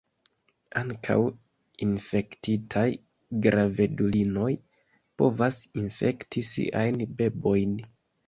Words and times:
Ankaŭ 0.79 1.17
infektitaj 1.87 2.85
gravedulinoj 3.47 4.49
povas 5.23 5.61
infekti 5.83 6.43
siajn 6.55 6.99
bebojn. 7.21 7.77